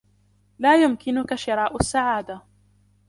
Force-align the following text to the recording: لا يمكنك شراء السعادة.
لا 0.59 0.83
يمكنك 0.83 1.35
شراء 1.35 1.75
السعادة. 1.75 2.41